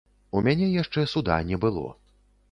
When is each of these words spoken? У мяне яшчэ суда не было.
У 0.37 0.41
мяне 0.45 0.69
яшчэ 0.75 1.03
суда 1.11 1.37
не 1.51 1.59
было. 1.65 1.83